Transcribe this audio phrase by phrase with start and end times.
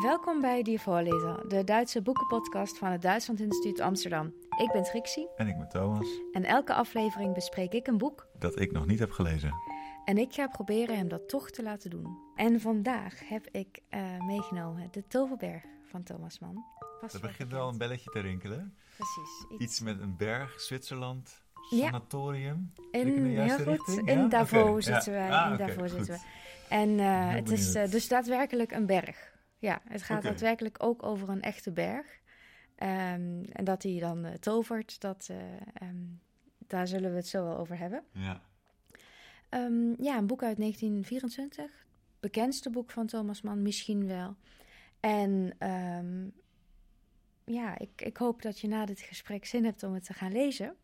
[0.00, 4.34] Welkom bij Die Voorlezer, de Duitse boekenpodcast van het Duitsland Instituut Amsterdam.
[4.58, 5.28] Ik ben Trixie.
[5.36, 6.06] En ik ben Thomas.
[6.32, 8.26] En elke aflevering bespreek ik een boek.
[8.38, 9.54] Dat ik nog niet heb gelezen.
[10.04, 12.18] En ik ga proberen hem dat toch te laten doen.
[12.34, 16.64] En vandaag heb ik uh, meegenomen De Toverberg van Thomas Mann.
[17.12, 18.76] Er begint wel een belletje te rinkelen.
[18.96, 19.46] Precies.
[19.50, 22.72] Iets, iets met een berg, Zwitserland, sanatorium.
[22.92, 22.98] Ja.
[22.98, 23.66] In, heel goed.
[23.66, 24.08] Richting?
[24.08, 24.28] In ja?
[24.28, 24.80] Davos okay.
[24.80, 25.30] zitten wij.
[25.30, 26.20] Ah, in okay, Davos zitten we.
[26.68, 29.31] En uh, het is uh, dus daadwerkelijk een berg.
[29.62, 30.30] Ja, het gaat okay.
[30.30, 32.06] daadwerkelijk ook over een echte berg.
[32.06, 35.28] Um, en dat hij dan uh, tovert, dat,
[35.82, 36.20] um,
[36.66, 38.02] daar zullen we het zo wel over hebben.
[38.12, 38.42] Ja.
[39.50, 41.86] Um, ja, een boek uit 1924.
[42.20, 44.36] Bekendste boek van Thomas Mann, misschien wel.
[45.00, 45.56] En
[47.44, 50.32] ja, ik, ik hoop dat je na dit gesprek zin hebt om het te gaan
[50.32, 50.74] lezen.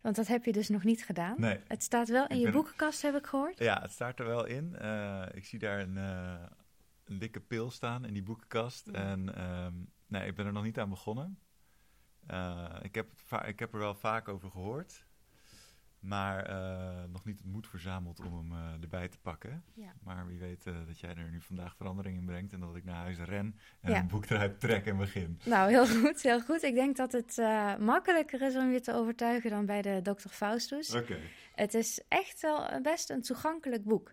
[0.00, 1.34] Want dat heb je dus nog niet gedaan.
[1.38, 1.60] Nee.
[1.66, 3.58] Het staat wel in je boekenkast, heb ik gehoord.
[3.58, 4.76] Ja, het staat er wel in.
[4.82, 5.96] Uh, ik zie daar een,
[7.08, 8.88] een, dikke pil staan in die boekenkast.
[8.92, 8.92] Ja.
[8.92, 11.38] En um, nee, ik ben er nog niet aan begonnen.
[12.30, 13.10] Uh, ik, heb
[13.46, 15.06] ik heb er wel vaak over gehoord.
[16.00, 19.64] Maar uh, nog niet het moed verzameld om hem uh, erbij te pakken.
[19.74, 19.92] Ja.
[20.02, 22.52] Maar wie weet uh, dat jij er nu vandaag verandering in brengt.
[22.52, 23.98] En dat ik naar huis ren en ja.
[23.98, 25.40] een boek eruit trek en begin.
[25.44, 26.62] Nou, heel goed, heel goed.
[26.62, 27.36] Ik denk dat het
[27.78, 30.28] makkelijker is om je te overtuigen dan bij de Dr.
[30.28, 30.94] Faustus.
[30.94, 31.20] Okay.
[31.54, 34.12] Het is echt wel best een toegankelijk boek.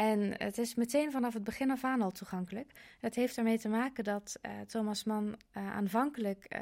[0.00, 2.72] En het is meteen vanaf het begin af aan al toegankelijk.
[3.00, 6.60] Het heeft ermee te maken dat Thomas Mann aanvankelijk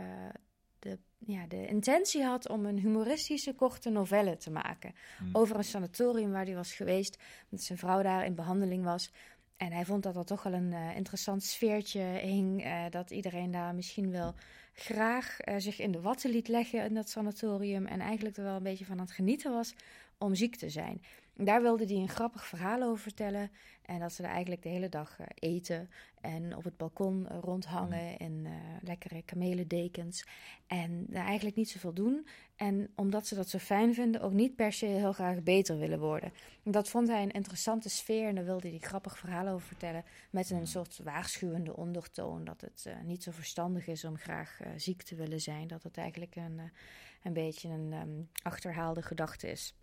[0.79, 4.95] de, ja, de intentie had om een humoristische korte novelle te maken.
[5.19, 5.29] Hmm.
[5.33, 7.19] Over een sanatorium waar hij was geweest,
[7.51, 9.13] omdat zijn vrouw daar in behandeling was.
[9.57, 12.65] En hij vond dat er toch wel een interessant sfeertje hing.
[12.91, 14.35] Dat iedereen daar misschien wel
[14.73, 17.87] graag zich in de watten liet leggen in dat sanatorium.
[17.87, 19.75] En eigenlijk er wel een beetje van aan het genieten was
[20.19, 21.03] om ziek te zijn.
[21.41, 23.51] Daar wilde hij een grappig verhaal over vertellen.
[23.83, 27.39] En dat ze er eigenlijk de hele dag uh, eten en op het balkon uh,
[27.41, 28.17] rondhangen Mm.
[28.19, 30.27] in uh, lekkere kamelendekens.
[30.67, 32.27] En daar eigenlijk niet zoveel doen.
[32.57, 35.99] En omdat ze dat zo fijn vinden, ook niet per se heel graag beter willen
[35.99, 36.33] worden.
[36.63, 40.05] En dat vond hij een interessante sfeer en daar wilde hij grappig verhaal over vertellen.
[40.31, 42.45] Met een soort waarschuwende ondertoon.
[42.45, 45.69] Dat het uh, niet zo verstandig is om graag uh, ziek te willen zijn.
[45.69, 46.61] Dat het eigenlijk een,
[47.23, 49.75] een beetje een um, achterhaalde gedachte is.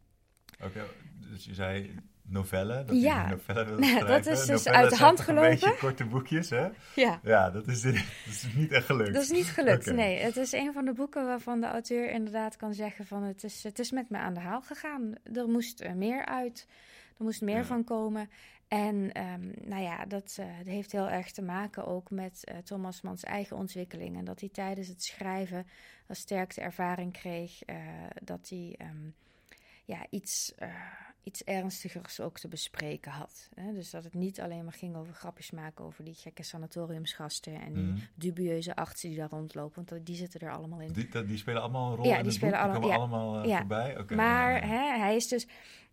[0.53, 0.87] Oké, okay,
[1.31, 1.95] dus je zei
[2.27, 3.23] novelle, dat ja.
[3.23, 5.51] je novelle wil nou, dat is dus uit de hand gelopen.
[5.51, 6.67] Een beetje korte boekjes, hè?
[6.95, 7.19] Ja.
[7.23, 7.93] Ja, dat is, dat
[8.25, 9.13] is niet echt gelukt.
[9.13, 9.95] Dat is niet gelukt, okay.
[9.95, 10.19] nee.
[10.19, 13.23] Het is een van de boeken waarvan de auteur inderdaad kan zeggen van...
[13.23, 15.13] het is, het is met me aan de haal gegaan.
[15.33, 16.67] Er moest uh, meer uit,
[17.17, 17.65] er moest meer ja.
[17.65, 18.29] van komen.
[18.67, 22.57] En um, nou ja, dat, uh, dat, heeft heel erg te maken ook met uh,
[22.57, 24.17] Thomas Mans eigen ontwikkeling.
[24.17, 25.67] En dat hij tijdens het schrijven
[26.07, 27.75] een sterkte ervaring kreeg uh,
[28.23, 29.15] dat hij um,
[29.85, 30.67] ja, iets, uh,
[31.23, 33.49] iets ernstigers ook te bespreken had.
[33.55, 33.73] Hè?
[33.73, 37.73] Dus dat het niet alleen maar ging over grapjes maken over die gekke sanatoriumsgasten en
[37.73, 37.99] die Mhm.
[38.15, 39.85] dubieuze artsen die daar rondlopen.
[39.85, 40.91] Want die zitten er allemaal in.
[40.93, 42.75] Die, die spelen allemaal een rol Ja, in die het spelen boek?
[42.83, 42.95] Alle- ja.
[42.95, 43.57] allemaal eh, Ja.
[43.57, 44.05] voorbij?
[44.09, 45.47] Maar hè, hij is dus.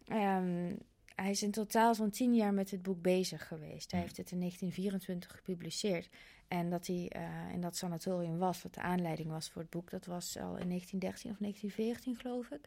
[0.06, 0.74] ehm,
[1.14, 3.90] hij is in totaal zo'n tien jaar met dit boek bezig geweest.
[3.90, 4.06] Hij Mm.
[4.06, 6.08] heeft het in 1924 gepubliceerd.
[6.48, 9.90] En dat hij eh, in dat sanatorium was, wat de aanleiding was voor het boek,
[9.90, 12.60] dat was al in 1913 of 1914, geloof ik.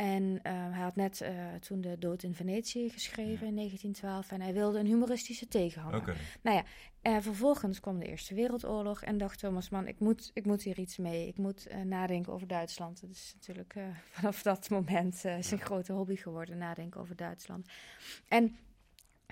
[0.00, 3.50] En eh, hij had net eh, toen de Dood in Venetië geschreven Ja.
[3.50, 6.16] in 1912 en hij wilde een humoristische tegenhanger.
[6.42, 6.64] Nou ja,
[7.02, 10.78] eh, vervolgens kwam de Eerste Wereldoorlog en dacht Thomas Mann, ik moet, ik moet hier
[10.78, 11.26] iets mee.
[11.26, 13.00] Ik moet nadenken over Duitsland.
[13.00, 13.74] Dat is natuurlijk
[14.16, 17.68] vanaf dat moment zijn grote hobby geworden, nadenken over Duitsland.
[18.28, 18.56] En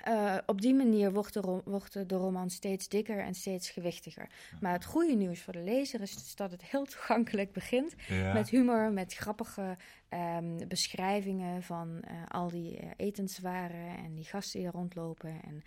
[0.04, 4.28] eh, op die manier wordt de, wordt de roman steeds dikker en steeds gewichtiger.
[4.60, 7.94] Maar het goede nieuws voor de lezer is dus dat het heel toegankelijk begint.
[8.08, 8.32] Ja.
[8.32, 9.76] Met humor, met grappige
[10.08, 15.62] ehm, beschrijvingen van eh, al die eh, etenswaren en die gasten die er rondlopen en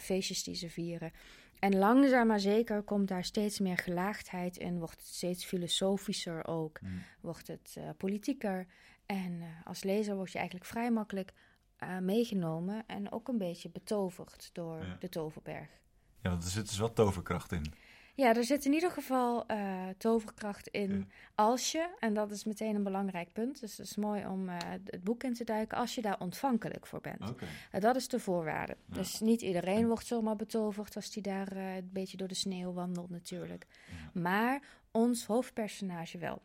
[0.00, 1.12] feestjes die ze vieren.
[1.58, 6.80] En langzaam maar zeker komt daar steeds meer gelaagdheid in, wordt het steeds filosofischer ook,
[6.80, 7.02] Mm.
[7.20, 8.66] wordt het politieker.
[9.06, 11.32] En als lezer word je eigenlijk vrij makkelijk
[11.82, 14.96] eh, meegenomen en ook een beetje betoverd door Ja.
[14.98, 15.68] de Toverberg.
[16.20, 17.74] Ja, want er zit dus wat toverkracht in.
[18.14, 21.04] Ja, er zit in ieder geval eh, toverkracht in Ja.
[21.34, 24.56] als je, en dat is meteen een belangrijk punt, dus het is mooi om eh,
[24.84, 27.30] het boek in te duiken, als je daar ontvankelijk voor bent.
[27.30, 27.44] Oké.
[27.74, 28.76] Uh, dat is de voorwaarde.
[28.86, 28.94] Ja.
[28.94, 33.10] Dus niet iedereen wordt zomaar betoverd als die daar een beetje door de sneeuw wandelt
[33.10, 33.66] natuurlijk.
[34.12, 36.42] Maar ons hoofdpersonage wel.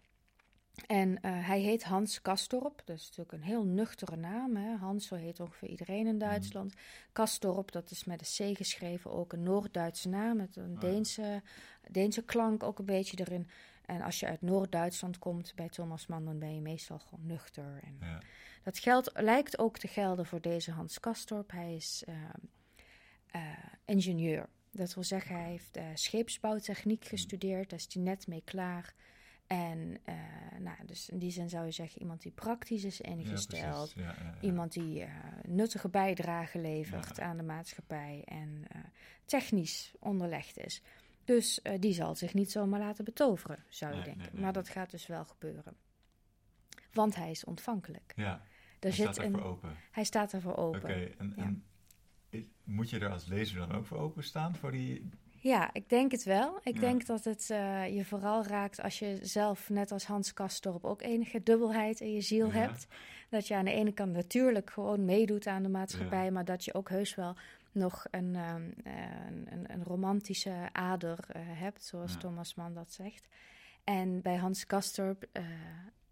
[0.85, 2.81] En eh, hij heet Hans Kastorp.
[2.85, 4.55] Dat is natuurlijk een heel nuchtere naam.
[4.55, 4.75] Hè?
[4.75, 6.73] Hans, zo heet ongeveer iedereen in Duitsland.
[7.11, 10.37] Kastorp, dat is met een C geschreven, ook een Noord-Duitse naam.
[10.37, 10.79] Met een Ah.
[10.79, 11.41] Deense,
[11.91, 13.47] Deense klank ook een beetje erin.
[13.85, 17.79] En als je uit Noord-Duitsland komt bij Thomas Mann, dan ben je meestal gewoon nuchter.
[17.83, 18.21] En Ja.
[18.63, 21.51] dat geldt, lijkt ook te gelden voor deze Hans Kastorp.
[21.51, 22.13] Hij is eh,
[23.27, 23.41] eh,
[23.85, 24.49] ingenieur.
[24.71, 27.09] Dat wil zeggen, hij heeft uh, scheepsbouwtechniek Mm.
[27.09, 27.69] gestudeerd.
[27.69, 28.93] Daar is hij net mee klaar.
[29.47, 30.15] En uh,
[30.59, 33.93] nou, dus in die zin zou je zeggen, iemand die praktisch is ingesteld.
[33.95, 35.09] Ja, ja, ja, iemand die uh,
[35.47, 38.21] nuttige bijdrage levert aan de maatschappij.
[38.25, 38.81] En uh,
[39.25, 40.81] technisch onderlegd is.
[41.23, 44.23] Dus die zal zich niet zomaar laten betoveren, zou je Nee, denken.
[44.23, 45.75] nee, nee, maar dat gaat dus wel gebeuren.
[46.93, 48.13] Want hij is ontvankelijk.
[48.15, 48.41] Ja, Er
[48.79, 49.75] hij zit staat ervoor open.
[49.91, 50.81] Hij staat ervoor open.
[50.81, 51.63] Oké, en, en
[52.63, 54.55] moet je er als lezer dan ook voor openstaan?
[54.55, 55.09] Voor die...
[55.47, 56.59] Ja, ik denk het wel.
[56.63, 56.79] Ik Ja.
[56.79, 61.01] denk dat het eh, je vooral raakt als je zelf, net als Hans Kastorp, ook
[61.01, 62.53] enige dubbelheid in je ziel Ja.
[62.53, 62.87] hebt.
[63.29, 66.73] Dat je aan de ene kant natuurlijk gewoon meedoet aan de maatschappij, maar dat je
[66.73, 67.35] ook heus wel
[67.71, 68.53] nog een, eh,
[69.27, 72.17] een, een, een romantische ader eh, hebt, zoals.
[72.17, 73.27] Thomas Mann dat zegt.
[73.83, 75.25] En bij Hans Kastorp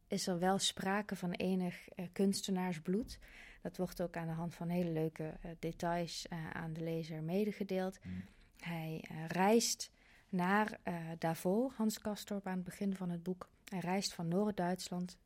[0.08, 3.20] is er wel sprake van enig kunstenaarsbloed.
[3.62, 8.00] Dat wordt ook aan de hand van hele leuke details aan de lezer medegedeeld.
[8.04, 8.24] Mm.
[8.60, 9.92] Hij eh, reist
[10.30, 13.50] naar eh Davos, Hans Kastorp, aan het begin van het boek.
[13.70, 15.18] Hij reist van Noord-Duitsland,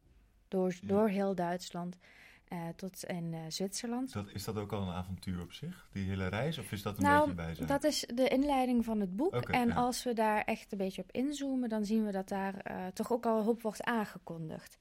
[0.47, 0.87] door, Ja.
[0.87, 1.97] door heel Duitsland,
[2.47, 4.07] eh, tot in Zwitserland.
[4.07, 6.57] Is dat, is dat ook al een avontuur op zich, die hele reis?
[6.57, 7.67] Of is dat een Nou, beetje bij zijn?
[7.67, 9.33] Dat is de inleiding van het boek.
[9.49, 9.73] En ja.
[9.75, 13.25] als we daar echt een beetje op inzoomen, dan zien we dat daar toch ook
[13.25, 14.77] al een hoop wordt aangekondigd.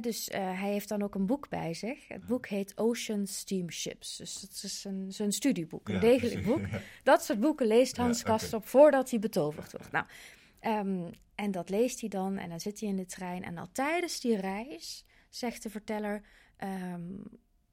[0.00, 2.08] Dus eh, hij heeft dan ook een boek bij zich.
[2.08, 2.26] Het Ja.
[2.26, 4.16] boek heet Ocean Steamships.
[4.16, 6.46] Dus dat is een, zijn studieboek, een Ja, degelijk precies.
[6.62, 6.66] boek.
[6.70, 6.80] Ja.
[7.02, 8.30] Dat soort boeken leest Ja, Hans oké.
[8.30, 9.92] Kastorp voordat hij betoverd wordt.
[9.92, 10.06] Nou,
[10.60, 13.42] ehm, en dat leest hij dan en dan zit hij in de trein.
[13.44, 16.22] En al tijdens die reis, zegt de verteller,
[16.56, 17.02] ehm,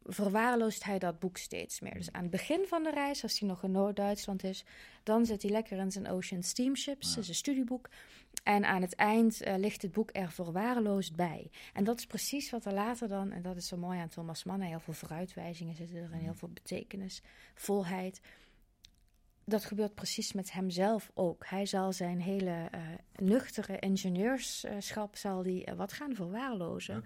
[0.06, 1.94] verwaarloost hij dat boek steeds meer.
[1.94, 4.64] Dus aan het begin van de reis, als hij nog in Noord-Duitsland is,
[5.04, 7.14] dan zit hij lekker in zijn Ocean Steamships, Ja.
[7.16, 7.90] dat is een studieboek.
[8.44, 11.52] En aan het eind eh, ligt het boek er verwaarloosd bij.
[11.74, 14.44] En dat is precies wat er later dan, en dat is zo mooi aan Thomas
[14.44, 17.22] Mann, heel veel vooruitwijzingen zitten er en heel veel betekenis,
[17.56, 18.22] volheid.
[19.46, 21.46] Dat gebeurt precies met hemzelf ook.
[21.46, 22.82] Hij zal zijn hele eh,
[23.16, 27.04] nuchtere ingenieurschap zal die, eh, wat gaan verwaarlozen.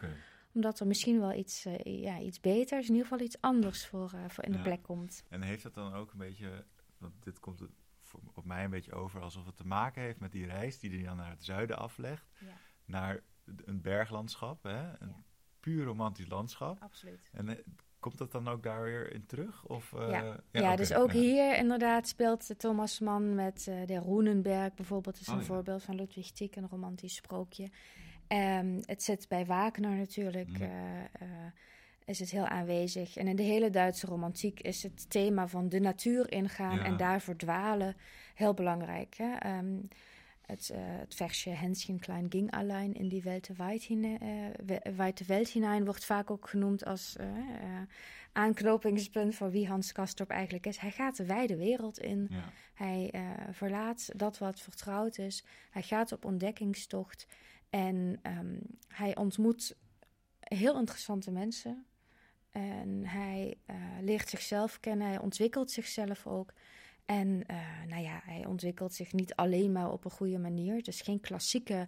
[0.58, 4.12] Omdat er misschien wel iets, eh, ja, iets beters, in ieder geval iets anders voor,
[4.14, 5.24] eh, voor in de plek komt.
[5.30, 6.66] En heeft dat dan ook een beetje,
[6.98, 7.62] want dit komt
[8.34, 11.04] op mij een beetje over alsof het te maken heeft met die reis die hij
[11.04, 12.48] dan naar het zuiden aflegt, Ja.
[12.86, 13.20] naar
[13.66, 14.78] een berglandschap, hè?
[15.00, 15.24] een Ja.
[15.60, 16.82] puur romantisch landschap.
[16.82, 17.30] Absoluut.
[17.34, 17.56] En eh,
[18.00, 19.66] komt dat dan ook daar weer in terug?
[19.66, 20.40] Of, Ja.
[20.52, 21.20] Ja, dus ook ja.
[21.20, 25.46] hier inderdaad speelt Thomas Mann met de Roenenberg bijvoorbeeld, is een Oh, ja.
[25.46, 27.70] voorbeeld van Ludwig Tieck, een romantisch sprookje.
[28.28, 30.70] Ehm, het zit bij Wagner natuurlijk, eh,
[32.06, 33.18] is het heel aanwezig.
[33.18, 36.84] En in de hele Duitse romantiek is het thema van de natuur ingaan Ja.
[36.84, 37.96] en daar verdwalen
[38.36, 39.16] heel belangrijk.
[39.18, 39.34] Hè?
[39.36, 39.76] Ehm,
[40.46, 44.52] het, eh, het versje Hänschen klein ging allein in die weite weit hine-
[44.96, 47.28] weite Welt hinein wordt vaak ook genoemd als eh,
[48.32, 50.78] aanknopingspunt voor wie Hans Kastorp eigenlijk is.
[50.78, 52.28] Hij gaat de wijde wereld in.
[52.30, 52.44] Ja.
[52.74, 53.12] Hij
[53.52, 55.44] verlaat dat wat vertrouwd is.
[55.70, 57.28] Hij gaat op ontdekkingstocht.
[57.70, 59.76] En ehm, hij ontmoet
[60.40, 61.86] heel interessante mensen.
[62.52, 65.08] En hij eh, leert zichzelf kennen.
[65.08, 66.54] Hij ontwikkelt zichzelf ook.
[67.06, 70.76] En eh, nou ja, hij ontwikkelt zich niet alleen maar op een goede manier.
[70.76, 71.88] Het is geen klassieke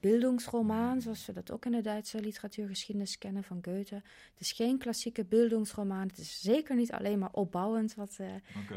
[0.00, 3.94] beeldingsroman, zoals we dat ook in de Duitse literatuurgeschiedenis kennen van Goethe.
[3.94, 6.08] Het is geen klassieke beeldingsroman.
[6.08, 8.18] Het is zeker niet alleen maar opbouwend wat,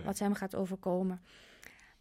[0.05, 1.21] wat hem gaat overkomen.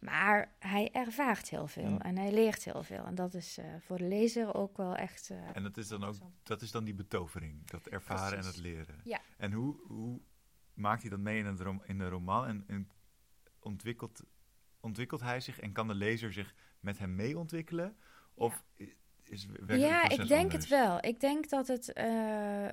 [0.05, 1.99] Maar hij ervaart heel veel Ja.
[1.99, 3.05] en hij leert heel veel.
[3.05, 5.29] En dat is eh, voor de lezer ook wel echt.
[5.29, 8.57] eh, En dat is dan ook, dat is dan die betovering, dat ervaren en het
[8.57, 9.01] leren.
[9.03, 9.19] Ja.
[9.37, 10.21] En hoe, hoe
[10.73, 12.89] maakt hij dat mee in, het rom- in de roman en, en
[13.59, 14.23] ontwikkelt,
[14.79, 17.97] ontwikkelt hij zich en kan de lezer zich met hem mee ontwikkelen?
[18.33, 20.53] Of i- is ja, ik denk anders?
[20.53, 20.97] het wel.
[21.05, 22.67] Ik denk dat het eh,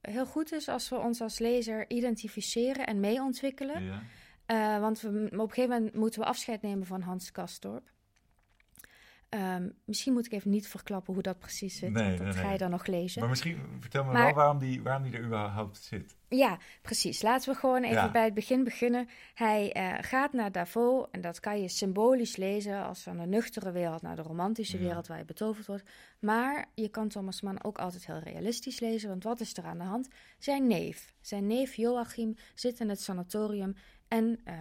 [0.00, 3.82] heel goed is als we ons als lezer identificeren en mee ontwikkelen.
[3.82, 4.02] Ja.
[4.48, 7.90] Eh, want we, op een gegeven moment moeten we afscheid nemen van Hans Kastorp.
[9.28, 11.90] Ehm, misschien moet ik even niet verklappen hoe dat precies zit.
[11.92, 12.52] Nee, want dat nee, ga nee.
[12.52, 13.20] je dan nog lezen.
[13.20, 16.16] Maar misschien vertel me Maar- wel waarom die, waarom die er überhaupt zit.
[16.28, 17.22] Ja, precies.
[17.22, 18.10] Laten we gewoon even Ja.
[18.10, 19.08] bij het begin beginnen.
[19.34, 23.70] Hij eh, gaat naar Davos en dat kan je symbolisch lezen als van de nuchtere
[23.72, 24.82] wereld naar de romantische Ja.
[24.84, 25.90] wereld waar je betoverd wordt.
[26.18, 29.78] Maar je kan Thomas Mann ook altijd heel realistisch lezen, want wat is er aan
[29.78, 30.08] de hand?
[30.38, 33.74] Zijn neef, zijn neef Joachim zit in het sanatorium
[34.08, 34.54] en eh,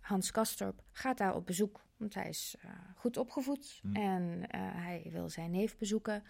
[0.00, 1.80] Hans Kastorp gaat daar op bezoek.
[1.96, 3.96] Want hij is eh, goed opgevoed Hm.
[3.96, 6.22] en eh, hij wil zijn neef bezoeken.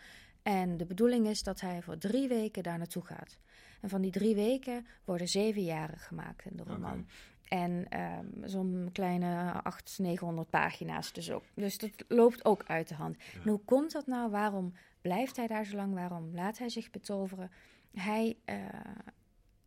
[0.42, 3.38] En de bedoeling is dat hij voor drie weken daar naartoe gaat.
[3.80, 7.06] En van die drie weken worden zeven jaren gemaakt in de roman.
[7.48, 11.44] En ehm, zo'n kleine 800, 900 pagina's dus ook.
[11.54, 13.16] Dus dat loopt ook uit de hand.
[13.18, 13.40] Ja.
[13.42, 14.30] En hoe komt dat nou?
[14.30, 15.94] Waarom blijft hij daar zo lang?
[15.94, 17.50] Waarom laat hij zich betoveren?
[17.94, 18.36] Hij,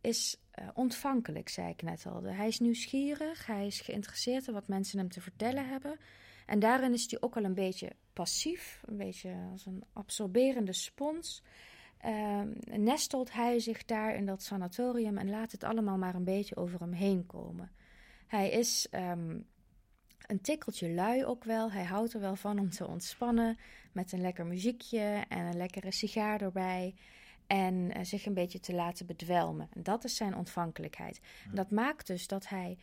[0.00, 0.36] is
[0.74, 2.22] ontvankelijk, zei ik net al.
[2.22, 5.98] Hij is nieuwsgierig, hij is geïnteresseerd in wat mensen hem te vertellen hebben.
[6.46, 11.42] En daarin is hij ook al een beetje passief, een beetje als een absorberende spons.
[12.06, 16.56] Uh, nestelt hij zich daar in dat sanatorium en laat het allemaal maar een beetje
[16.56, 17.70] over hem heen komen.
[18.26, 19.46] Hij is um,
[20.26, 21.72] een tikkeltje lui ook wel.
[21.72, 23.58] Hij houdt er wel van om te ontspannen
[23.92, 26.94] met een lekker muziekje en een lekkere sigaar erbij.
[27.48, 29.68] En uh, zich een beetje te laten bedwelmen.
[29.72, 31.20] En dat is zijn ontvankelijkheid.
[31.48, 32.78] En dat maakt dus dat hij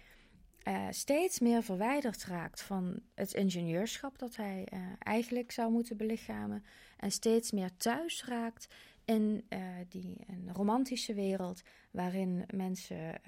[0.64, 6.66] uh, steeds meer verwijderd raakt van het ingenieurschap dat hij uh, eigenlijk zou moeten belichamen.
[6.98, 8.68] En steeds meer thuis raakt
[9.06, 13.22] in uh, die een romantische wereld waarin mensen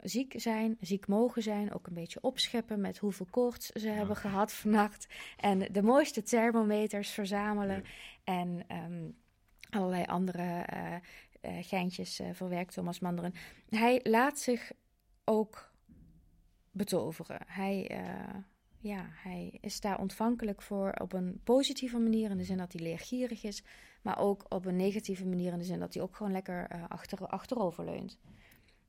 [0.00, 4.52] ziek zijn, ziek mogen zijn, ook een beetje opscheppen met hoeveel koorts ze hebben gehad
[4.52, 5.06] vannacht.
[5.36, 7.84] En de mooiste thermometers verzamelen
[8.24, 9.16] en um,
[9.76, 10.64] allerlei andere
[11.60, 13.34] geintjes verwerkt Thomas Manderen.
[13.68, 14.72] Hij laat zich
[15.24, 15.72] ook
[16.70, 17.40] betoveren.
[17.46, 18.02] Hij,
[18.78, 22.82] ja, hij is daar ontvankelijk voor op een positieve manier, in de zin dat hij
[22.82, 23.64] leergierig is,
[24.02, 27.26] maar ook op een negatieve manier, in de zin dat hij ook gewoon lekker achter,
[27.26, 28.18] achterover leunt.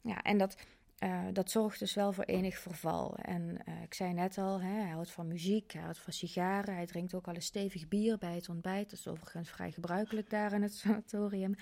[0.01, 0.57] Ja, en dat,
[1.03, 3.15] uh, dat zorgt dus wel voor enig verval.
[3.15, 6.85] En ik zei net al, hè, hij houdt van muziek, hij houdt van sigaren, hij
[6.85, 8.89] drinkt ook al een stevig bier bij het ontbijt.
[8.89, 11.55] Dat is overigens vrij gebruikelijk daar in het sanatorium.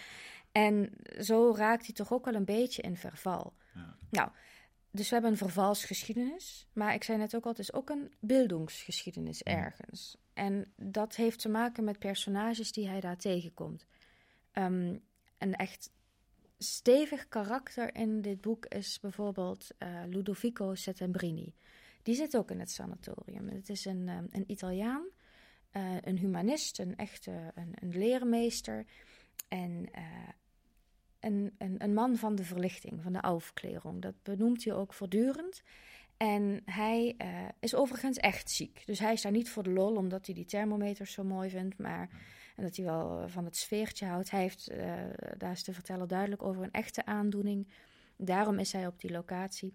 [0.51, 0.89] En
[1.19, 3.53] zo raakt hij toch ook wel een beetje in verval.
[3.73, 3.95] Ja.
[4.09, 4.29] Nou,
[4.95, 6.67] dus we hebben een vervalsgeschiedenis.
[6.73, 10.17] Maar ik zei net ook al, het is ook een beeldingsgeschiedenis ergens.
[10.33, 13.85] En dat heeft te maken met personages die hij daar tegenkomt.
[14.53, 15.03] Um,
[15.37, 15.91] een echt
[16.65, 21.53] stevig karakter in dit boek is bijvoorbeeld uh, Ludovico Settembrini.
[22.03, 23.47] Die zit ook in het sanatorium.
[23.47, 25.05] Het is een, um, een Italiaan,
[25.71, 28.85] uh, een humanist, een echte een, een leermeester.
[29.47, 30.03] En uh,
[31.19, 34.01] een, een, een man van de verlichting, van de aufklärung.
[34.01, 35.63] Dat benoemt hij ook voortdurend.
[36.17, 37.15] En hij
[37.59, 38.81] is overigens echt ziek.
[38.85, 41.77] Dus hij is daar niet voor de lol, omdat hij die thermometers zo mooi vindt.
[41.77, 42.09] Maar
[42.55, 44.31] en dat hij wel van het sfeertje houdt.
[44.31, 44.93] Hij heeft, uh,
[45.37, 47.67] daar is te vertellen, duidelijk over een echte aandoening.
[48.15, 49.73] Daarom is hij op die locatie.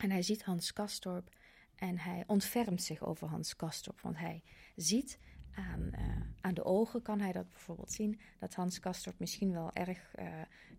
[0.00, 1.28] En hij ziet Hans Kastorp.
[1.74, 4.00] En hij ontfermt zich over Hans Kastorp.
[4.00, 4.42] Want hij
[4.76, 5.18] ziet
[5.56, 6.00] aan, uh,
[6.40, 8.20] aan de ogen kan hij dat bijvoorbeeld zien.
[8.38, 10.26] Dat Hans Kastorp misschien wel erg uh,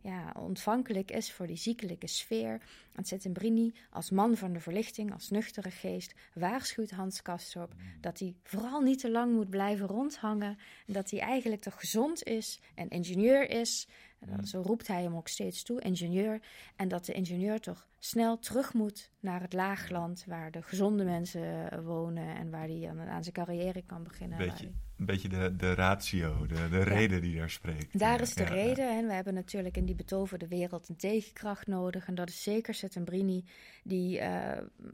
[0.02, 2.62] ja, ontvankelijk is voor die ziekelijke sfeer.
[2.94, 8.36] En Settembrini als man van de verlichting, als nuchtere geest, waarschuwt Hans Kastorp dat hij
[8.44, 10.58] vooral niet te lang moet blijven rondhangen.
[10.88, 13.88] En dat hij eigenlijk toch gezond is en ingenieur is.
[14.20, 16.42] En zo roept hij hem ook steeds toe, ingenieur.
[16.76, 21.84] En dat de ingenieur toch snel terug moet naar het laagland waar de gezonde mensen
[21.84, 24.38] wonen en waar hij aan, aan zijn carrière kan beginnen.
[24.38, 24.66] Beetje,
[24.98, 28.00] een beetje de, de ratio, de, de reden die daar spreekt.
[28.00, 28.90] Daar is de ja, reden.
[28.98, 32.08] En we hebben natuurlijk in die betoverde wereld een tegenkracht nodig.
[32.08, 33.46] En dat is zeker Settembrini,
[33.84, 34.52] die uh,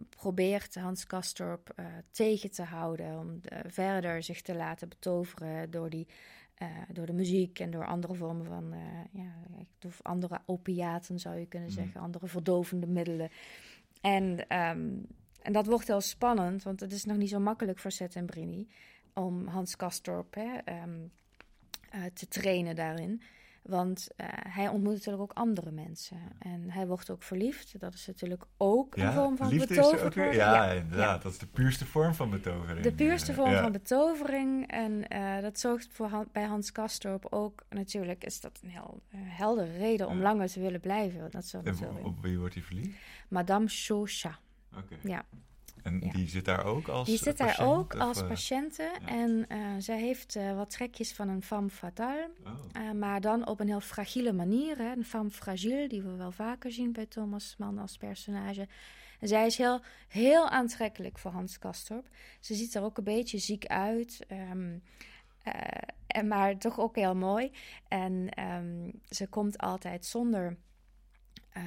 [0.10, 3.20] probeert Hans Kastorp uh, tegen te houden.
[3.20, 6.08] Om verder zich te laten betoveren door, die,
[6.92, 8.74] door de muziek en door andere vormen van
[9.12, 9.32] ja,
[10.02, 12.00] andere opiaten, zou je kunnen zeggen.
[12.00, 12.06] Mm.
[12.06, 13.30] Andere verdovende middelen.
[14.02, 15.06] En, um,
[15.42, 18.68] en dat wordt heel spannend, want het is nog niet zo makkelijk voor Settembrini
[19.14, 21.12] om Hans Kastorp hè, um,
[21.96, 23.22] uh, te trainen daarin.
[23.64, 26.18] Want uh, hij ontmoet natuurlijk ook andere mensen.
[26.40, 27.80] En hij wordt ook verliefd.
[27.80, 30.00] Dat is natuurlijk ook ja, een vorm van liefde betovering.
[30.00, 31.22] Is ook weer, ja, ja, inderdaad.
[31.22, 32.84] Dat is de puurste vorm van betovering.
[32.84, 34.68] De puurste vorm van betovering.
[34.68, 37.64] En uh, dat zorgt voor Han bij Hans Kastorp ook...
[37.70, 41.32] Natuurlijk is dat een heel heldere reden om langer te willen blijven.
[41.32, 42.98] Dat en op, op wie wordt hij verliefd?
[43.28, 44.40] Madame Chauchat.
[44.72, 44.84] Oké.
[44.84, 45.12] Okay.
[45.12, 45.26] Ja.
[45.84, 46.12] En ja.
[46.12, 48.92] die zit daar ook als Die zit patiënt, daar ook of, als uh, patiënte.
[49.02, 49.08] Ja.
[49.08, 52.30] En uh, zij heeft uh, wat trekjes van een femme fatale.
[52.46, 52.92] Oh.
[52.92, 54.78] maar dan op een heel fragiele manier.
[54.78, 54.92] Hè?
[54.92, 58.68] Een femme fragile, die we wel vaker zien bij Thomas Mann als personage.
[59.20, 62.08] En zij is heel, heel aantrekkelijk voor Hans Kastorp.
[62.40, 64.26] Ze ziet er ook een beetje ziek uit.
[64.52, 64.84] Um,
[66.08, 67.52] en maar toch ook heel mooi.
[67.88, 70.58] En um, ze komt altijd zonder...
[71.58, 71.64] Uh,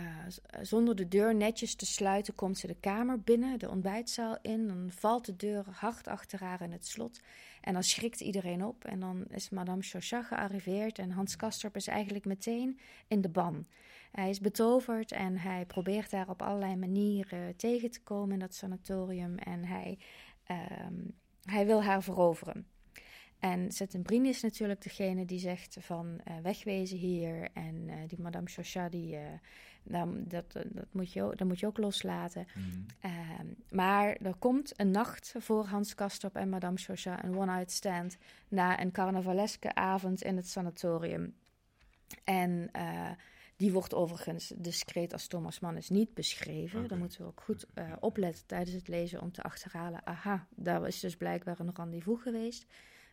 [0.62, 4.66] zonder de deur netjes te sluiten komt ze de kamer binnen, de ontbijtzaal in.
[4.66, 7.20] Dan valt de deur hard achter haar in het slot.
[7.60, 8.84] En dan schrikt iedereen op.
[8.84, 10.98] En dan is Madame Chauchat gearriveerd.
[10.98, 12.78] En Hans Kastorp is eigenlijk meteen
[13.08, 13.66] in de ban.
[14.12, 18.54] Hij is betoverd en hij probeert daar op allerlei manieren tegen te komen in dat
[18.54, 19.38] sanatorium.
[19.38, 19.98] En hij,
[20.86, 21.12] um,
[21.42, 22.66] hij wil haar veroveren.
[23.38, 27.48] En Settembrini is natuurlijk degene die zegt van uh, wegwezen hier.
[27.52, 29.18] En die Madame Chauchat, die,
[29.88, 32.46] dan, dat, dat, moet je ook, dat moet je ook loslaten.
[32.54, 32.86] Mm.
[33.70, 38.16] maar er komt een nacht voor Hans Kastorp en Madame Chauchat een one-night stand...
[38.48, 41.34] na een carnavaleske avond in het sanatorium.
[42.24, 42.70] En
[43.56, 46.78] Die wordt overigens discreet als Thomas Mann is niet beschreven.
[46.78, 46.88] Oké.
[46.88, 50.06] Dan moeten we ook goed eh, opletten tijdens het lezen om te achterhalen.
[50.06, 52.66] Aha, daar is dus blijkbaar een rendezvous geweest.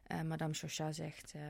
[0.03, 1.41] Eh, Madame Chauchat zegt, eh,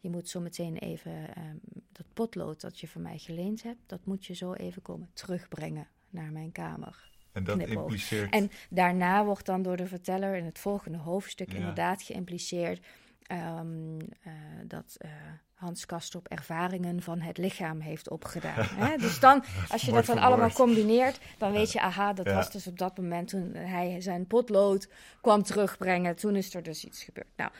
[0.00, 1.56] je moet zo meteen even ehm,
[1.92, 5.88] dat potlood dat je van mij geleend hebt, dat moet je zo even komen terugbrengen
[6.10, 7.12] naar mijn kamer.
[7.32, 7.82] En dat knipoog.
[7.82, 8.32] impliceert...
[8.32, 11.58] En daarna wordt dan door de verteller in het volgende hoofdstuk Ja.
[11.58, 12.86] inderdaad geïmpliceerd
[13.26, 14.32] ehm, eh,
[14.64, 15.10] dat eh,
[15.54, 18.64] Hans Kastrop ervaringen van het lichaam heeft opgedaan.
[18.88, 18.96] Hè?
[18.96, 22.34] Dus dan, als je dat dan allemaal combineert, dan weet je, aha, dat Ja.
[22.34, 24.88] was dus op dat moment toen hij zijn potlood
[25.20, 26.16] kwam terugbrengen.
[26.16, 27.26] Toen is er dus iets gebeurd.
[27.36, 27.50] Nou,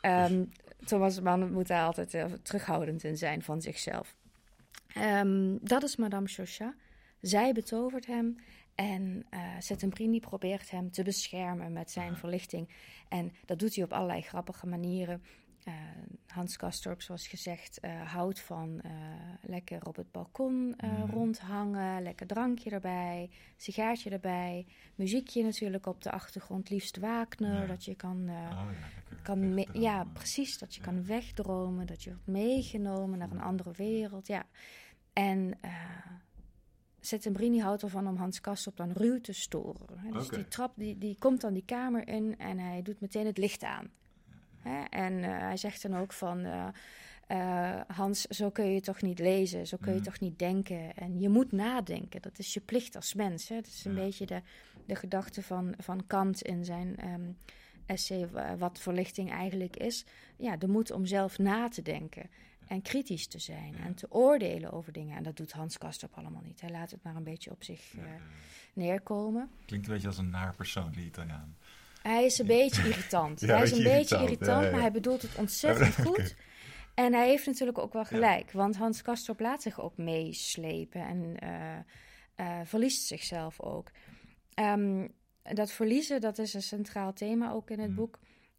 [0.00, 0.44] ehm,
[0.84, 4.14] Thomas Mann moet daar altijd eh, terughoudend in zijn van zichzelf.
[4.94, 6.72] Ehm, dat is Madame Chauchat.
[7.20, 8.36] Zij betovert hem
[8.74, 12.68] en eh Settembrini probeert hem te beschermen met zijn verlichting.
[13.08, 15.22] En dat doet hij op allerlei grappige manieren.
[15.64, 15.74] Eh,
[16.26, 18.82] Hans Kastorp, zoals gezegd, eh, houdt van
[19.42, 21.10] lekker op het balkon Mhm.
[21.10, 27.66] rondhangen, lekker drankje erbij, sigaartje erbij, muziekje natuurlijk op de achtergrond, liefst Wagner, Ja.
[27.66, 30.58] dat je kan Oh ja, kan me- ja, precies.
[30.58, 30.86] Dat je Ja.
[30.86, 34.26] kan wegdromen, dat je wordt meegenomen naar een andere wereld.
[34.26, 34.46] Ja.
[35.12, 35.58] En
[37.06, 39.98] Settembrini houdt ervan om Hans Kastrop dan ruw te storen.
[39.98, 40.10] Hè.
[40.10, 43.38] Dus die trap die, die komt dan die kamer in en hij doet meteen het
[43.38, 43.90] licht aan.
[44.58, 44.84] Hè.
[44.84, 46.44] En eh, hij zegt dan ook van...
[46.44, 46.66] eh,
[47.26, 50.04] eh, Hans, zo kun je toch niet lezen, zo kun je Mhm.
[50.08, 50.96] toch niet denken.
[50.96, 53.48] En je moet nadenken, dat is je plicht als mens.
[53.48, 53.54] Hè?
[53.54, 54.00] Dat is een Ja.
[54.04, 54.40] beetje de,
[54.86, 57.30] de gedachte van, van Kant in zijn ehm,
[57.86, 60.04] essay wa- wat verlichting eigenlijk is.
[60.36, 62.30] Ja, de moed om zelf na te denken
[62.66, 65.16] en kritisch te zijn en te oordelen over dingen.
[65.16, 66.60] En dat doet Hans Kastrop allemaal niet.
[66.60, 68.04] Hij laat het maar een beetje op zich eh,
[68.72, 69.50] neerkomen.
[69.66, 71.56] Klinkt een beetje als een naar persoon, die Italiaan.
[72.02, 73.40] Hij is een beetje irritant.
[73.46, 74.70] Ja, hij is een beetje irritant, irritant, ja, ja.
[74.70, 76.34] maar hij bedoelt het ontzettend goed.
[76.94, 81.36] En hij heeft natuurlijk ook wel gelijk, want Hans Kastrop laat zich ook meeslepen en
[81.38, 81.76] eh,
[82.34, 83.90] eh, verliest zichzelf ook.
[84.54, 85.08] Ehm,
[85.42, 87.94] dat verliezen, dat is een centraal thema ook in het Mm.
[87.96, 88.18] boek.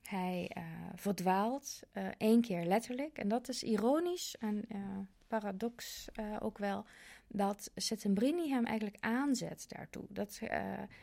[0.09, 0.63] Hij eh,
[0.95, 3.17] verdwaalt eh, één keer letterlijk.
[3.17, 4.79] En dat is ironisch en eh,
[5.27, 6.07] paradox
[6.39, 6.85] ook wel.
[7.27, 10.05] Dat Settembrini hem eigenlijk aanzet daartoe.
[10.09, 10.39] Dat,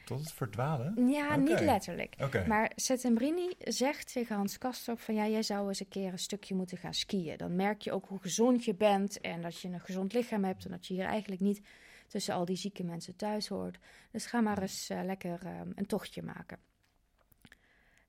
[0.04, 1.08] Tot het verdwalen?
[1.08, 2.46] ja, niet letterlijk.
[2.46, 6.54] Maar Settembrini zegt tegen Hans Kastrop van ja, jij zou eens een keer een stukje
[6.54, 7.36] moeten gaan skiën.
[7.36, 10.64] Dan merk je ook hoe gezond je bent en dat je een gezond lichaam hebt
[10.64, 11.62] en dat je hier eigenlijk niet
[12.06, 13.78] tussen al die zieke mensen thuis hoort.
[14.10, 15.40] Dus ga maar eens lekker
[15.74, 16.58] een tochtje maken.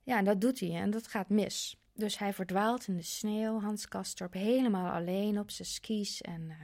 [0.03, 1.77] Ja, en dat doet hij en dat gaat mis.
[1.93, 6.55] Dus hij verdwaalt in de sneeuw, Hans Kastrop helemaal alleen op zijn skis en eh,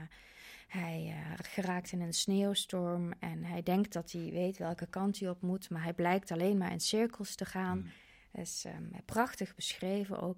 [0.68, 5.30] hij eh, geraakt in een sneeuwstorm en hij denkt dat hij weet welke kant hij
[5.30, 7.78] op moet, maar hij blijkt alleen maar in cirkels te gaan.
[7.78, 7.92] Mm.
[8.32, 10.38] Dat is ehm, prachtig beschreven ook.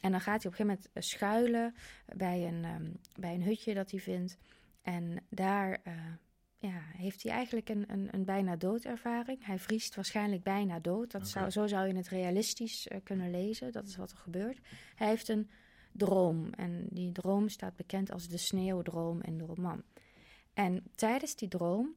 [0.00, 1.74] En dan gaat hij op een gegeven moment eh, schuilen
[2.16, 4.38] bij een, ehm, bij een hutje dat hij vindt.
[4.82, 5.80] En daar
[6.60, 9.44] ja, heeft hij eigenlijk een, een, een bijna doodervaring.
[9.44, 11.10] Hij vriest waarschijnlijk bijna dood.
[11.10, 13.72] Dat zou, zo zou je het realistisch eh, kunnen lezen.
[13.72, 14.60] Dat is wat er gebeurt.
[14.94, 15.50] Hij heeft een
[15.92, 16.52] droom.
[16.52, 19.82] En die droom staat bekend als de sneeuwdroom in de roman.
[20.54, 21.94] En tijdens die droom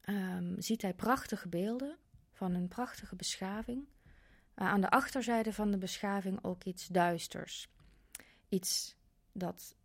[0.00, 1.96] ehm, ziet hij prachtige beelden
[2.32, 3.88] van een prachtige beschaving.
[4.54, 7.68] Maar aan de achterzijde van de beschaving ook iets duisters.
[8.48, 8.96] Iets
[9.32, 9.76] dat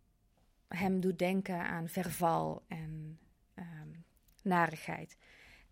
[0.68, 3.18] hem doet denken aan verval en
[4.42, 5.16] narigheid.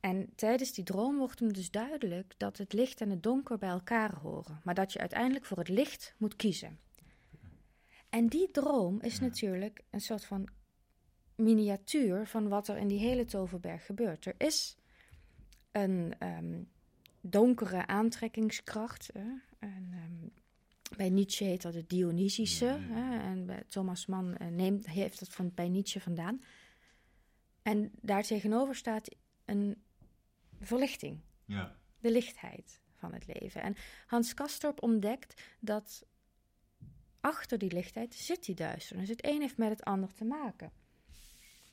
[0.00, 3.68] En tijdens die droom wordt hem dus duidelijk dat het licht en het donker bij
[3.68, 6.78] elkaar horen, maar dat je uiteindelijk voor het licht moet kiezen.
[8.08, 10.48] En die droom is natuurlijk een soort van
[11.36, 14.26] miniatuur van wat er in die hele Toverberg gebeurt.
[14.26, 14.76] Er is
[15.72, 16.62] een ehm,
[17.20, 19.10] donkere aantrekkingskracht.
[19.12, 19.28] Hè?
[19.58, 20.28] En, ehm,
[20.96, 22.64] bij Nietzsche heet dat het Dionysische.
[22.64, 22.78] Ja.
[22.78, 23.18] Hè?
[23.18, 26.40] En bij Thomas Mann eh, neemt, heeft dat van, bij Nietzsche vandaan.
[27.66, 29.08] En daartegenover staat
[29.44, 29.82] een
[30.60, 31.76] verlichting Ja.
[32.00, 33.62] de lichtheid van het leven.
[33.62, 33.76] En
[34.06, 36.06] Hans Kastorp ontdekt dat
[37.20, 39.08] achter die lichtheid zit die duisternis.
[39.08, 40.72] Het een heeft met het ander te maken.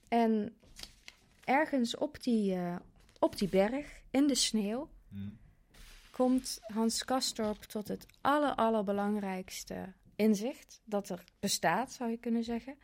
[0.08, 0.58] En
[1.44, 2.76] ergens op die, eh,
[3.20, 5.38] op die berg, in de sneeuw, Mm.
[6.12, 12.78] komt Hans Kastorp tot het aller, allerbelangrijkste inzicht dat er bestaat, zou je kunnen zeggen.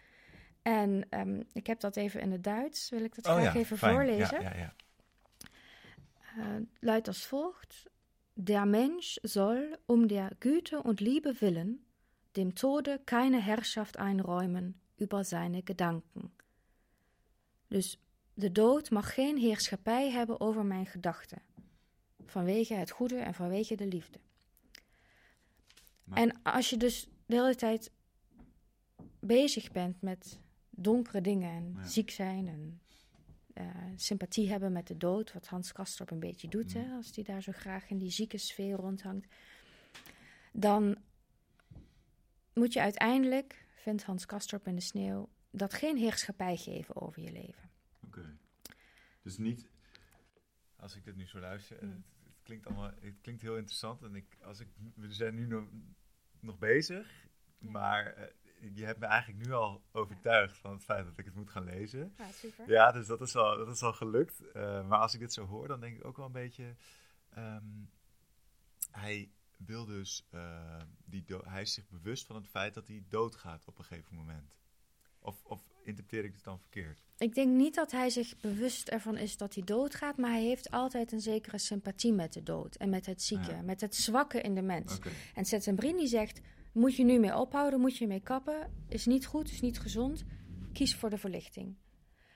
[0.61, 3.59] En ehm, ik heb dat even in het Duits, wil ik dat Oh graag ja,
[3.59, 3.93] even fijn.
[3.93, 4.41] voorlezen.
[4.41, 4.73] Ja, ja, ja.
[6.37, 7.85] äh, luidt als volgt:
[8.33, 11.85] Der Mensch soll um der Güte und Liebe willen
[12.31, 16.31] dem Tode keine Herrschaft einräumen über seine Gedanken.
[17.67, 17.99] Dus
[18.33, 21.41] de dood mag geen heerschappij hebben over mijn gedachten,
[22.25, 24.19] vanwege het goede en vanwege de liefde.
[26.03, 27.91] Maar- En als je dus de hele tijd
[29.19, 30.39] bezig bent met
[30.81, 32.79] donkere dingen en ziek zijn en
[33.53, 33.65] uh,
[33.95, 37.41] sympathie hebben met de dood, wat Hans Kastrop een beetje doet, hè, als hij daar
[37.41, 39.27] zo graag in die zieke sfeer rondhangt,
[40.51, 40.97] dan
[42.53, 47.31] moet je uiteindelijk, vindt Hans Kastrop in de sneeuw, dat geen heerschappij geven over je
[47.31, 47.69] leven.
[48.05, 48.37] Oké.
[49.21, 49.69] Dus niet,
[50.75, 54.15] als ik dit nu zo luister, het, het, klinkt allemaal, het klinkt heel interessant en
[54.15, 55.67] ik, als ik, we zijn nu nog,
[56.39, 58.23] nog bezig, maar uh,
[58.73, 61.63] je hebt me eigenlijk nu al overtuigd van het feit dat ik het moet gaan
[61.63, 62.13] lezen.
[62.17, 62.69] Ja, super.
[62.69, 64.41] Ja, dus dat is al, dat is al gelukt.
[64.55, 66.75] Uh, maar als ik dit zo hoor, dan denk ik ook wel een beetje.
[67.37, 67.89] Um,
[68.91, 70.27] hij wil dus.
[70.31, 74.15] Uh, die hij is zich bewust van het feit dat hij doodgaat op een gegeven
[74.15, 74.57] moment.
[75.21, 77.03] Of, of interpreteer ik het dan verkeerd?
[77.17, 80.71] Ik denk niet dat hij zich bewust ervan is dat hij doodgaat, maar hij heeft
[80.71, 83.61] altijd een zekere sympathie met de dood en met het zieke, ja.
[83.61, 84.95] met het zwakke in de mens.
[84.95, 85.13] Okay.
[85.33, 86.41] En Setzembrini zegt:
[86.79, 90.23] moet je nu mee ophouden, moet je mee kappen, is niet goed, is niet gezond.
[90.73, 91.75] Kies voor de verlichting.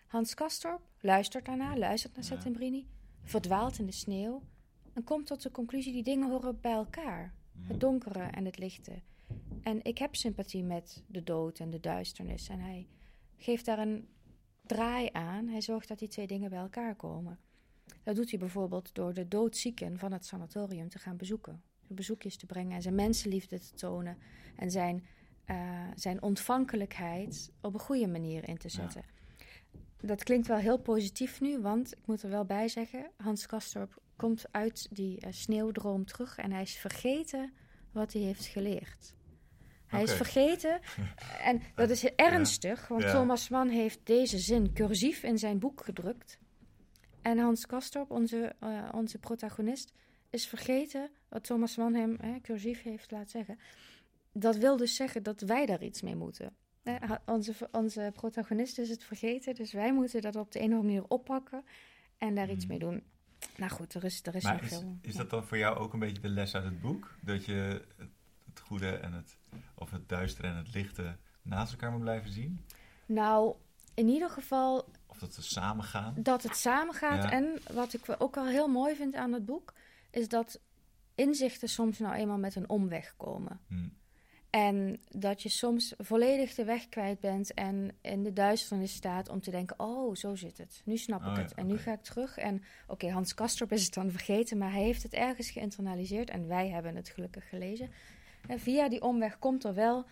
[0.07, 2.87] Hans Kastorp luistert daarna, luistert naar Settembrini,
[3.23, 4.43] verdwaalt in de sneeuw
[4.93, 7.33] en komt tot de conclusie: die dingen horen bij elkaar.
[7.59, 9.01] Het donkere en het lichte.
[9.61, 12.49] En ik heb sympathie met de dood en de duisternis.
[12.49, 12.87] En hij
[13.37, 14.07] geeft daar een
[14.61, 15.47] draai aan.
[15.47, 17.39] Hij zorgt dat die twee dingen bij elkaar komen.
[18.03, 21.63] Dat doet hij bijvoorbeeld door de doodzieken van het sanatorium te gaan bezoeken.
[21.93, 24.17] Bezoekjes te brengen en zijn mensenliefde te tonen.
[24.55, 25.05] En zijn,
[25.47, 25.57] uh,
[25.95, 29.03] zijn ontvankelijkheid op een goede manier in te zetten.
[29.05, 30.07] Ja.
[30.07, 34.01] Dat klinkt wel heel positief nu, want ik moet er wel bij zeggen: Hans Kastorp
[34.15, 37.53] komt uit die uh, sneeuwdroom terug en hij is vergeten
[37.91, 39.13] wat hij heeft geleerd.
[39.85, 40.13] Hij okay.
[40.13, 40.79] is vergeten,
[41.49, 43.11] en dat is ernstig, want ja.
[43.11, 46.39] Thomas Mann heeft deze zin cursief in zijn boek gedrukt.
[47.21, 49.93] En Hans Kastorp, onze, uh, onze protagonist,
[50.33, 53.59] is vergeten wat Thomas Mann hem hè, cursief heeft laten zeggen.
[54.31, 56.55] Dat wil dus zeggen dat wij daar iets mee moeten.
[56.83, 60.71] Hè, onze, onze protagonist is het vergeten, dus wij moeten dat op de een of
[60.71, 61.63] andere manier oppakken
[62.17, 63.03] en daar iets mee doen.
[63.57, 64.97] Nou goed, er is, er is maar nog is, veel.
[65.01, 67.15] Is dat dan voor jou ook een beetje de les uit het boek?
[67.21, 67.53] Dat je
[67.97, 68.11] het,
[68.45, 69.37] het goede en het,
[69.75, 72.65] of het duistere en het lichte naast elkaar moet blijven zien?
[73.05, 73.55] Nou,
[73.93, 74.89] in ieder geval.
[75.07, 76.13] Of dat ze samen gaan?
[76.17, 77.23] Dat het samen gaat.
[77.23, 77.31] Ja.
[77.31, 79.73] En wat ik ook wel heel mooi vind aan het boek,
[80.13, 80.59] is dat
[81.15, 83.87] inzichten soms nou eenmaal met een omweg komen.Hm.
[84.49, 89.41] En dat je soms volledig de weg kwijt bent en in de duisternis staat om
[89.41, 90.81] te denken: oh, zo zit het.
[90.85, 91.53] Nu snap ik Oh ja, het.
[91.53, 92.37] En nu ga ik terug.
[92.37, 96.47] En oké, Hans Kastrop is het dan vergeten, maar hij heeft het ergens geïnternaliseerd en
[96.47, 97.89] wij hebben het gelukkig gelezen.
[98.47, 100.05] En via die omweg komt er wel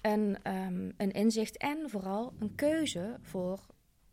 [0.00, 3.66] een, ehm, een inzicht en vooral een keuze voor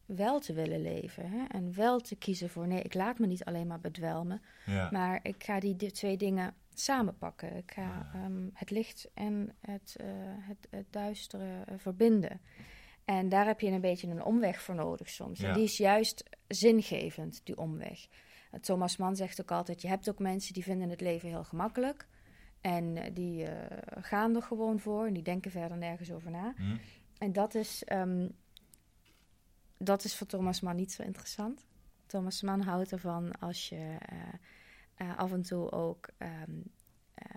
[0.06, 1.30] wel te willen leven.
[1.32, 1.46] Hè?
[1.48, 4.90] En wel te kiezen voor nee, ik laat me niet alleen maar bedwelmen, Ja.
[4.92, 7.56] maar ik ga die di- twee dingen samenpakken.
[7.56, 10.06] Ik ga ehm, het licht en het, eh,
[10.40, 12.42] het, het duistere eh, verbinden.
[13.06, 15.40] En daar heb je een beetje een omweg voor nodig soms.
[15.40, 15.48] Ja.
[15.48, 18.08] En die is juist zingevend, die omweg.
[18.52, 21.44] Uh, Thomas Mann zegt ook altijd: je hebt ook mensen die vinden het leven heel
[21.44, 22.08] gemakkelijk.
[22.62, 23.46] En eh, die
[24.02, 26.54] gaan er gewoon voor en die denken verder nergens over na.
[26.56, 26.78] Hm.
[27.18, 28.28] En dat is, ehm,
[29.78, 31.66] dat is voor Thomas Mann niet zo interessant.
[32.06, 34.18] Thomas Mann houdt ervan als je eh,
[34.96, 36.62] eh, af en toe ook ehm,
[37.14, 37.28] eh,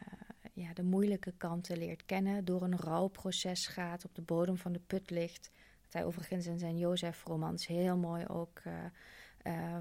[0.52, 2.44] ja, de moeilijke kanten leert kennen.
[2.44, 5.50] Door een rouwproces gaat, op de bodem van de put ligt.
[5.82, 8.62] Dat hij overigens in zijn Jozef-romans heel mooi ook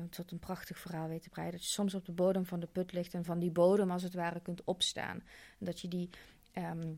[0.09, 1.57] tot een prachtig verhaal weet te breiden.
[1.57, 4.03] Dat je soms op de bodem van de put ligt en van die bodem als
[4.03, 5.23] het ware kunt opstaan.
[5.57, 6.09] Dat je die,
[6.51, 6.93] ehm,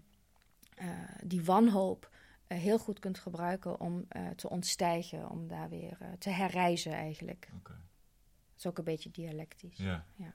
[0.80, 0.88] eh,
[1.24, 2.10] die wanhoop
[2.58, 7.50] heel goed kunt gebruiken om eh, te ontstijgen, om daar weer eh, te herreizen eigenlijk.
[7.56, 7.72] Oké.
[7.74, 9.78] Dat is ook een beetje dialectisch.
[9.78, 10.06] Ja.
[10.16, 10.34] Ja.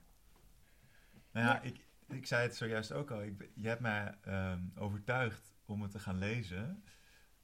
[1.32, 1.60] Nou ja, Ja.
[1.62, 3.22] Ik, ik zei het zojuist ook al.
[3.22, 6.84] Ik, je hebt mij ehm, overtuigd om het te gaan lezen.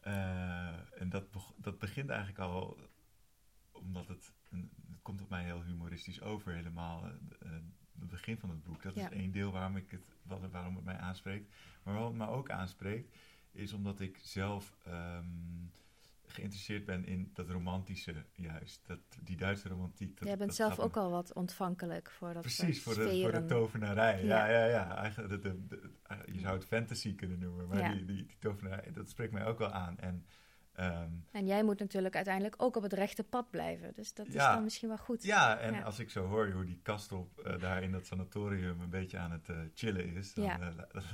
[0.01, 1.25] Eh, en dat,
[1.57, 2.79] dat begint eigenlijk al
[3.73, 4.65] omdat het, het
[5.03, 7.05] komt op mij heel humoristisch over helemaal.
[7.05, 7.53] eh, eh,
[7.99, 8.83] het begin van het boek.
[8.83, 9.11] Dat Ja.
[9.11, 10.05] is één deel waarom, ik het,
[10.51, 11.53] waarom het mij aanspreekt.
[11.83, 13.15] Maar wat het me ook aanspreekt,
[13.53, 15.25] is omdat ik zelf ehm,
[16.27, 18.81] geïnteresseerd ben in dat romantische juist.
[18.87, 20.19] Dat, die Duitse romantiek.
[20.19, 23.21] Dat, Jij bent dat zelf me- ook al wat ontvankelijk voor dat Precies, voor de,
[23.23, 24.25] voor de tovenarij.
[24.25, 24.59] Ja, Ja.
[24.59, 24.97] ja, ja.
[24.97, 27.93] Eigenlijk, de, de, de- je zou het fantasy kunnen noemen, maar Ja.
[27.93, 29.99] die, die, die tovenarij, dat spreekt mij ook wel aan.
[29.99, 30.27] En
[30.81, 33.93] ehm, En jij moet natuurlijk uiteindelijk ook op het rechte pad blijven.
[33.95, 35.23] Dus dat is dan misschien wel goed.
[35.23, 35.81] ja, en Ja.
[35.81, 39.31] als ik zo hoor hoe die Kastrop eh, daar in dat sanatorium een beetje aan
[39.31, 40.61] het eh, chillen is, dan Ja.
[40.61, 41.05] eh, dat,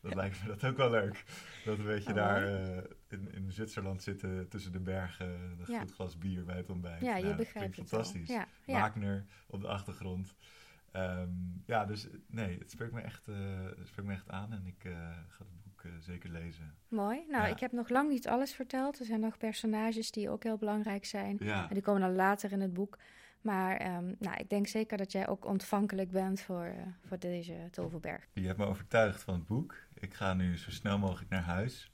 [0.00, 1.24] dat lijkt me dat ook wel leuk.
[1.64, 5.92] Dat een beetje Oh, daar eh, in, in Zwitserland zitten tussen de bergen, een goed
[5.94, 7.00] glas bier bij het ontbijt.
[7.00, 8.36] Ja, je Nou, begrijpt het fantastisch.
[8.66, 10.34] Wagner op de achtergrond.
[10.92, 11.30] Ehm,
[11.66, 13.26] ja, dus nee, het spreekt me echt,
[13.76, 14.76] het spreekt me echt aan en ik
[15.28, 15.67] ga het boek
[16.00, 16.74] zeker lezen.
[16.88, 17.24] Mooi.
[17.28, 17.48] Nou, Ja.
[17.50, 18.98] ik heb nog lang niet alles verteld.
[18.98, 21.36] Er zijn nog personages die ook heel belangrijk zijn.
[21.40, 22.98] Ja, En die komen dan later in het boek.
[23.40, 27.68] Maar ehm, nou, ik denk zeker dat jij ook ontvankelijk bent voor, eh, voor deze
[27.70, 28.28] Toverberg.
[28.32, 29.74] je hebt me overtuigd van het boek.
[29.94, 31.90] Ik ga nu zo snel mogelijk naar huis.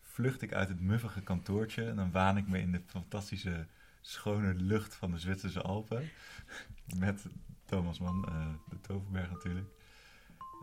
[0.00, 3.66] Vlucht ik uit het muffige kantoortje en dan waan ik me in de fantastische
[4.00, 6.08] schone lucht van de Zwitserse Alpen.
[6.98, 7.26] Met
[7.64, 9.68] Thomas Mann, eh, de Toverberg natuurlijk.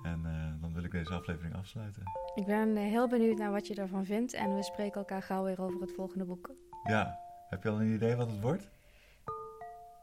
[0.05, 2.03] En eh, dan wil ik deze aflevering afsluiten.
[2.35, 4.33] Ik ben eh, heel benieuwd naar wat je ervan vindt.
[4.33, 6.49] En we spreken elkaar gauw weer over het volgende boek.
[6.83, 8.69] Ja, heb je al een idee wat het wordt?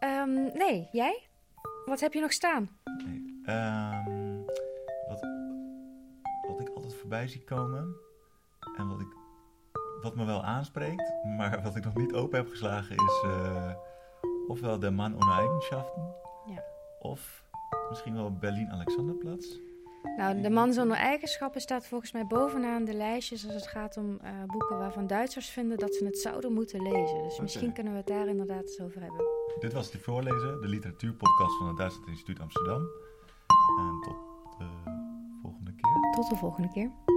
[0.00, 1.22] Ehm, nee, jij?
[1.86, 2.68] Wat heb je nog staan?
[3.06, 3.40] Nee.
[3.44, 4.36] Ehm,
[5.08, 5.26] wat,
[6.48, 7.94] wat ik altijd voorbij zie komen
[8.76, 9.16] en wat, ik,
[10.02, 13.72] wat me wel aanspreekt, maar wat ik nog niet open heb geslagen is eh,
[14.48, 16.14] ofwel de Man ohne Eigenschaften
[16.46, 16.62] Ja.
[17.00, 17.44] of
[17.88, 19.56] misschien wel Berlin-Alexanderplatz.
[20.16, 24.18] Nou, De Man zonder eigenschappen staat volgens mij bovenaan de lijstjes als het gaat om
[24.22, 27.22] eh, boeken waarvan Duitsers vinden dat ze het zouden moeten lezen.
[27.22, 29.24] Dus misschien kunnen we het daar inderdaad eens over hebben.
[29.60, 32.80] Dit was de voorlezen, de literatuurpodcast van het Duitsland Instituut Amsterdam.
[33.78, 34.16] En tot
[34.58, 34.64] de
[35.42, 36.10] volgende keer.
[36.12, 37.11] Tot de volgende keer.